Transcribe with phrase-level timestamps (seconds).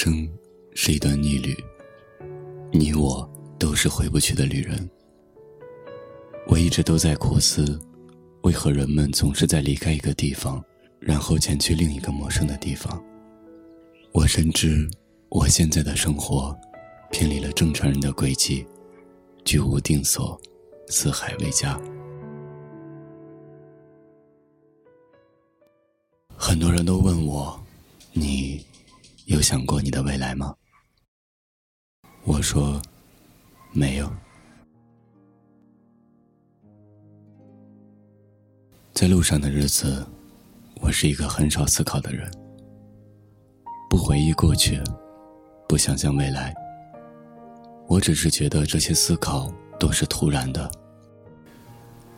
[0.00, 0.28] 生
[0.76, 1.56] 是一段逆旅，
[2.70, 4.88] 你我都是回不去的旅人。
[6.46, 7.76] 我一直都在苦思，
[8.42, 10.64] 为何人们总是在离开一个地方，
[11.00, 13.02] 然后前去另一个陌生的地方？
[14.12, 14.88] 我深知，
[15.30, 16.56] 我现在的生活
[17.10, 18.64] 偏离了正常人的轨迹，
[19.44, 20.40] 居无定所，
[20.86, 21.76] 四海为家。
[26.36, 27.60] 很多人都问我，
[28.12, 28.64] 你
[29.28, 30.54] 有想过你的未来吗？
[32.24, 32.80] 我说，
[33.72, 34.10] 没有。
[38.94, 40.02] 在路上的日子，
[40.80, 42.26] 我是一个很少思考的人，
[43.90, 44.82] 不回忆过去，
[45.68, 46.54] 不想象未来。
[47.86, 50.70] 我只是觉得这些思考都是突然的，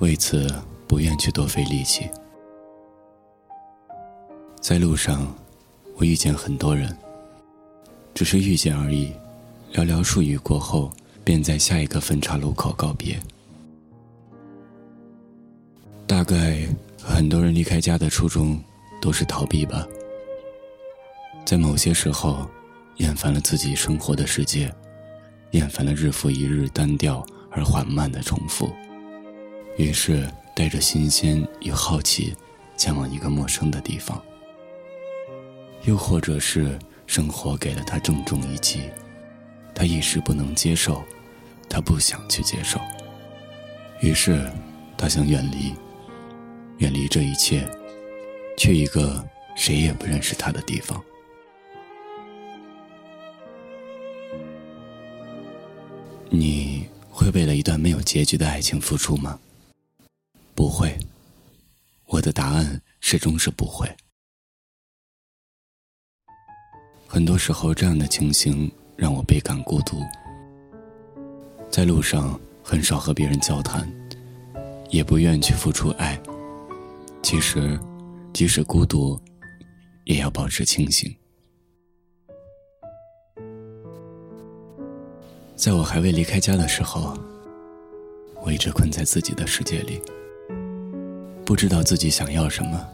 [0.00, 0.52] 为此
[0.88, 2.10] 不愿去多费力气。
[4.60, 5.32] 在路上，
[5.96, 6.94] 我遇见很多人，
[8.16, 9.12] 只是遇见而已，
[9.74, 10.90] 寥寥数语过后，
[11.22, 13.20] 便在下一个分岔路口告别。
[16.06, 16.66] 大概
[16.98, 18.58] 很多人离开家的初衷
[19.02, 19.86] 都是逃避吧，
[21.44, 22.48] 在某些时候，
[22.96, 24.74] 厌烦了自己生活的世界，
[25.50, 28.72] 厌烦了日复一日单调而缓慢的重复，
[29.76, 32.34] 于是带着新鲜与好奇，
[32.78, 34.18] 前往一个陌生的地方。
[35.84, 38.90] 又或者是生活给了他重重一击，
[39.74, 41.02] 他一时不能接受，
[41.68, 42.80] 他不想去接受，
[44.00, 44.50] 于是
[44.96, 45.74] 他想远离。
[46.78, 47.66] 远离这一切，
[48.58, 51.02] 去一个谁也不认识他的地方。
[56.28, 59.40] 你会为了一段没有结局的爱情付出吗？
[60.54, 60.98] 不会。
[62.04, 63.88] 我的答案始终是不会。
[67.16, 70.02] 很多时候，这样的情形让我倍感孤独。
[71.70, 73.90] 在路上，很少和别人交谈，
[74.90, 76.20] 也不愿去付出爱。
[77.22, 77.80] 其实，
[78.34, 79.18] 即使孤独，
[80.04, 81.10] 也要保持清醒。
[85.54, 87.18] 在我还未离开家的时候，
[88.42, 90.02] 我一直困在自己的世界里，
[91.46, 92.86] 不知道自己想要什么，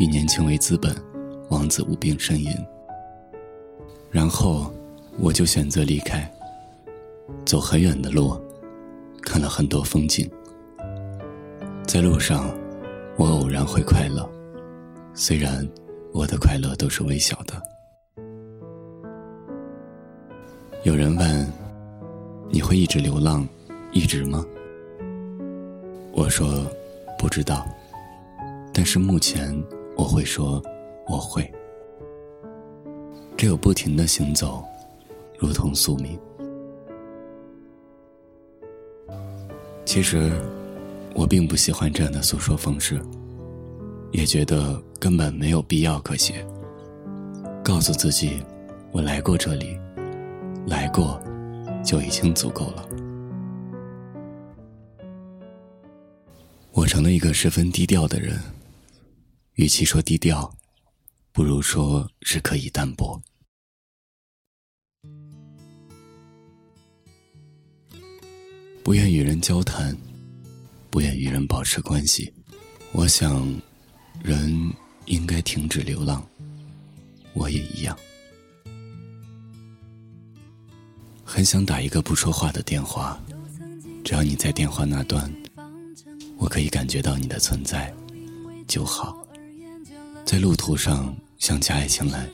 [0.00, 0.92] 以年轻为资本，
[1.50, 2.52] 王子无病呻吟。
[4.14, 4.72] 然后，
[5.18, 6.32] 我就选择离开，
[7.44, 8.40] 走很远的路，
[9.20, 10.30] 看了很多风景，
[11.84, 12.48] 在路上。
[13.16, 14.28] 我偶然会快乐，
[15.14, 15.68] 虽然
[16.12, 17.60] 我的快乐都是微小的。
[20.82, 21.52] 有人问
[22.50, 23.46] ：“你会一直流浪，
[23.92, 24.44] 一直吗？”
[26.12, 26.66] 我说
[27.18, 27.66] ：“不知道，
[28.72, 29.56] 但是目前
[29.96, 30.62] 我会说
[31.06, 31.48] 我会。
[33.44, 34.64] 只有不停的行走，
[35.38, 36.18] 如同宿命。
[39.84, 40.32] 其实。”
[41.14, 43.00] 我并不喜欢这样的诉说方式，
[44.12, 46.44] 也觉得根本没有必要可写。
[47.62, 48.42] 告诉自己，
[48.90, 49.78] 我来过这里，
[50.66, 51.22] 来过，
[51.84, 52.88] 就已经足够了。
[56.72, 58.40] 我成了一个十分低调的人，
[59.54, 60.52] 与其说低调，
[61.30, 63.22] 不如说是可以淡泊。
[68.84, 69.96] 不愿与人交谈。
[70.90, 72.32] 不愿与人保持关系，
[72.92, 73.52] 我想，
[74.22, 74.72] 人
[75.06, 76.24] 应该停止流浪。
[77.32, 77.98] 我也一样，
[81.24, 83.20] 很想打一个不说话的电话，
[84.04, 85.28] 只要你在电话那端，
[86.36, 87.92] 我可以感觉到你的存在
[88.68, 89.26] 就好。
[90.24, 92.30] 在路途上想起爱情来，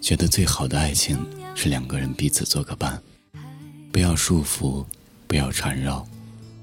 [0.00, 1.18] 觉得最好的爱情
[1.54, 3.02] 是两个人彼此做个伴，
[3.92, 4.82] 不要束缚，
[5.34, 6.06] 不要缠绕。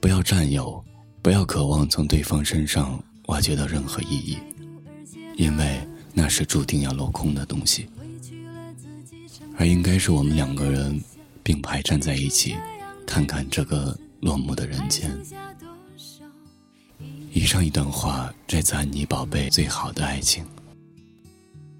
[0.00, 0.84] 不要占有，
[1.22, 4.38] 不要渴望从对方身上挖掘到任何意义，
[5.36, 5.80] 因为
[6.12, 7.88] 那是注定要落空的东西。
[9.56, 11.00] 而应该是我们两个人
[11.44, 12.56] 并排站在一起，
[13.06, 15.16] 看看这个落幕的人间。
[17.32, 20.42] 以上一段话摘自安妮宝贝《最好的爱情》。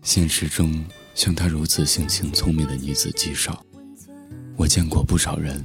[0.02, 0.84] 现实中
[1.16, 3.60] 像她如此性情聪明的女子极少，
[4.56, 5.64] 我见过不少人。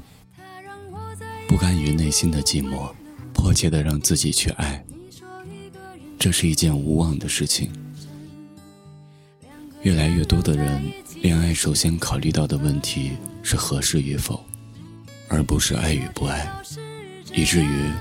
[1.52, 2.90] 不甘于内心的寂寞，
[3.34, 4.82] 迫切的让自己去爱，
[6.18, 7.70] 这是一件无望的事情。
[9.82, 10.82] 越来越多的人，
[11.22, 13.12] 恋爱首先考虑到的问题
[13.44, 14.42] 是合适与否，
[15.28, 16.50] 而不是爱与不爱，
[17.34, 17.92] 以至于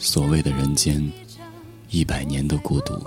[0.00, 1.00] 所谓的人间
[1.90, 3.00] 一百年的孤独。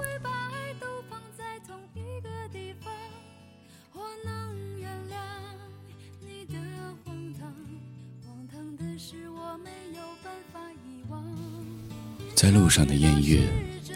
[12.39, 13.41] 在路上的艳遇，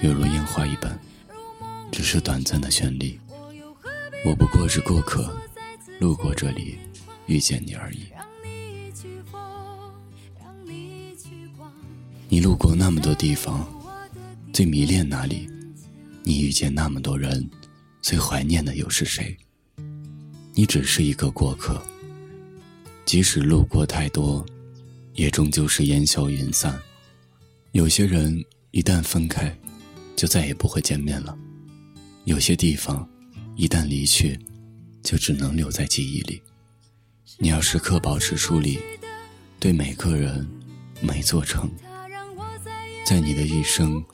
[0.02, 1.00] 犹如烟花一般，
[1.94, 3.18] 只是短暂的绚丽。
[4.26, 5.34] 我不过是过客，
[5.98, 6.78] 路过这里，
[7.26, 8.00] 遇见你而已。
[12.28, 13.66] 你路过那么多地方，
[14.52, 15.48] 最迷恋哪里？
[16.22, 17.50] 你遇见那么多人，
[18.02, 19.38] 最怀念的又是谁？
[20.54, 21.82] 你只是一个过客，
[23.06, 24.46] 即使路过太多，
[25.14, 26.78] 也终究是烟消云散。
[27.74, 28.40] 有些人
[28.70, 29.52] 一旦分开，
[30.16, 31.36] 就再也不会见面了；
[32.26, 33.10] 有些地方
[33.56, 34.40] 一旦离去，
[35.02, 36.40] 就只能留在记忆里。
[37.40, 38.78] 你要时刻保持疏离，
[39.60, 40.48] 对每个人、
[41.02, 41.68] 每座城，
[43.08, 44.06] 在你的一生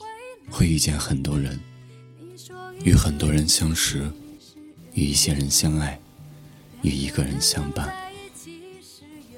[0.48, 1.60] 会遇见很多人，
[2.82, 4.10] 与很多人相识，
[4.94, 6.00] 与一些人相爱，
[6.80, 7.94] 与一个人相伴。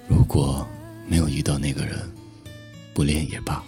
[0.08, 0.64] 如果
[1.08, 2.08] 没有遇到那个人，
[2.94, 3.60] 不恋也罢。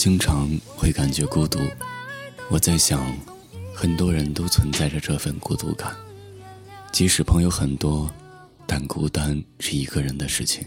[0.00, 1.58] 经常会感觉孤独，
[2.48, 3.14] 我在想，
[3.74, 5.94] 很多人都存在着这份孤独感。
[6.90, 8.10] 即使朋友很多，
[8.66, 10.66] 但孤单是一个人的事情。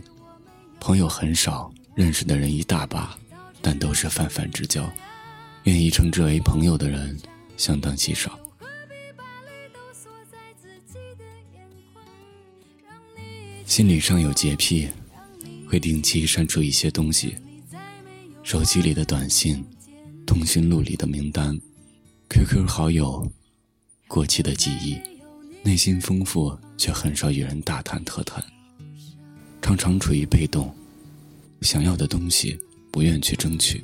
[0.80, 3.18] 朋友很少，认识的人一大把，
[3.60, 4.88] 但都是泛泛之交，
[5.64, 7.20] 愿意称之为朋友的人
[7.58, 8.40] 相当稀少。
[13.66, 14.88] 心理上有洁癖，
[15.68, 17.36] 会定期删除一些东西。
[18.44, 19.64] 手机里的短信，
[20.26, 21.58] 通讯录里的名单
[22.30, 23.26] ，QQ 好友，
[24.06, 24.98] 过期的记忆，
[25.64, 28.44] 内心丰富却很少与人大谈特谈，
[29.62, 30.76] 常常处于被动，
[31.62, 32.60] 想要的东西
[32.92, 33.82] 不愿去争取，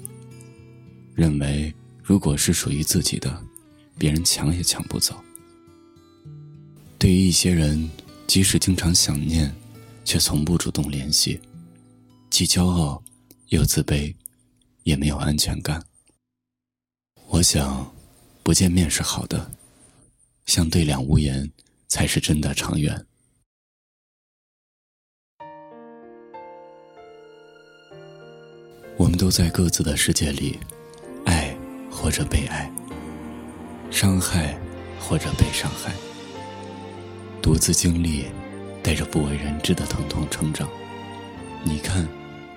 [1.16, 1.74] 认为
[2.04, 3.42] 如果是属于自己的，
[3.98, 5.18] 别人抢也抢不走。
[6.98, 7.90] 对于一些人，
[8.28, 9.56] 即使经常想念，
[10.04, 11.40] 却从不主动联系，
[12.30, 13.02] 既骄傲
[13.48, 14.14] 又自卑。
[14.84, 15.84] 也没有安全感。
[17.28, 17.94] 我想，
[18.42, 19.52] 不见面是好的，
[20.46, 21.52] 相对两无言
[21.88, 23.06] 才是真的长远。
[28.98, 30.60] 我们都在各自的世界里，
[31.26, 31.56] 爱
[31.90, 32.70] 或者被爱，
[33.90, 34.60] 伤害
[35.00, 35.94] 或者被伤害，
[37.42, 38.26] 独自经历，
[38.84, 40.68] 带着不为人知的疼痛成长。
[41.64, 42.06] 你看，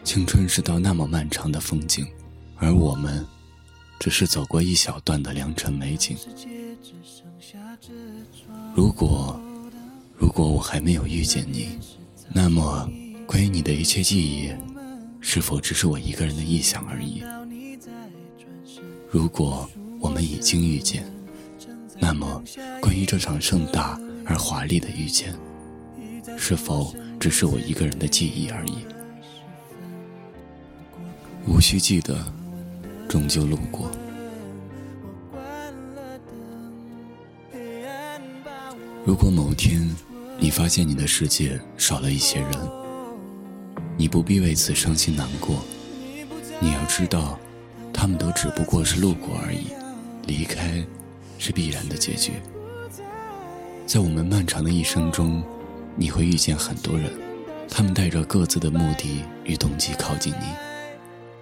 [0.04, 2.06] 青春是道那么漫长的风景。
[2.56, 3.26] 而我们，
[3.99, 6.16] 只是走过一小段的良辰美景。
[8.72, 9.40] 如果，
[10.16, 11.78] 如果我还没有遇见你，
[12.32, 12.88] 那么
[13.26, 14.52] 关于你的一切记忆，
[15.20, 17.25] 是否只是我一个人的臆想而已？
[19.10, 19.69] 如果
[20.00, 21.04] 我们已经遇见，
[21.99, 22.43] 那么
[22.81, 25.34] 关于这场盛大而华丽的遇见，
[26.38, 28.78] 是否只是我一个人的记忆而已？
[31.47, 32.17] 无需记得。
[33.09, 33.91] 终究路过。
[39.05, 39.87] 如果某天
[40.39, 42.50] 你发现你的世界少了一些人，
[43.99, 45.62] 你不必为此伤心难过。
[46.59, 47.38] 你要知道，
[47.93, 49.66] 他们都只不过是路过而已，
[50.26, 50.83] 离开
[51.38, 52.33] 是必然的结局。
[53.85, 55.43] 在我们漫长的一生中，
[55.97, 57.12] 你会遇见很多人，
[57.69, 60.47] 他们带着各自的目的与动机靠近你，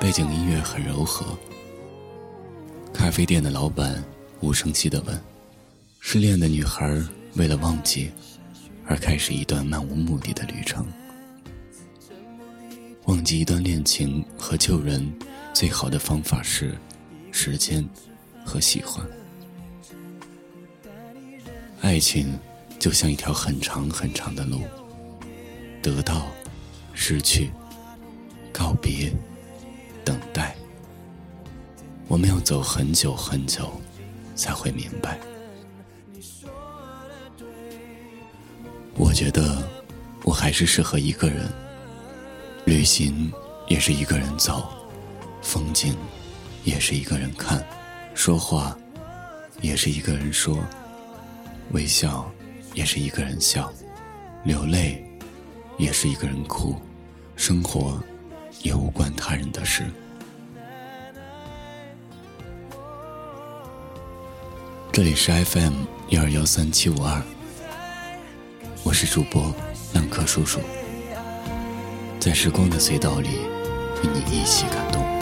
[0.00, 1.38] 背景音乐很柔和。
[2.90, 4.02] 咖啡店的老板
[4.40, 5.22] 无声息地问
[6.00, 6.98] ：“失恋的女孩
[7.34, 8.10] 为了忘记，
[8.86, 10.86] 而开始一段漫无目的的旅程。
[13.04, 15.06] 忘记一段恋情和旧人，
[15.52, 16.74] 最好的方法是
[17.30, 17.86] 时间
[18.42, 19.06] 和喜欢。
[21.82, 22.38] 爱情
[22.78, 24.62] 就像一条很长很长的路，
[25.82, 26.26] 得到，
[26.94, 27.50] 失去，
[28.50, 29.12] 告别。”
[32.10, 33.70] 我们要走很久很久，
[34.34, 35.16] 才会明白。
[38.96, 39.62] 我觉得
[40.24, 41.48] 我还是适合一个人，
[42.64, 43.32] 旅行
[43.68, 44.68] 也是一个人走，
[45.40, 45.96] 风景
[46.64, 47.64] 也是一个人看，
[48.12, 48.76] 说话
[49.60, 50.58] 也是一个人说，
[51.70, 52.28] 微笑
[52.74, 53.72] 也是一个人笑，
[54.42, 55.00] 流泪
[55.78, 56.74] 也是一个人哭，
[57.36, 58.02] 生活
[58.62, 59.88] 也无关他人的事。
[65.00, 65.72] 这里是 FM
[66.10, 67.22] 幺二幺三七五二，
[68.82, 69.50] 我是主播
[69.94, 70.60] 浪客叔叔，
[72.18, 73.30] 在时光的隧道里
[74.04, 75.19] 与你一起感动。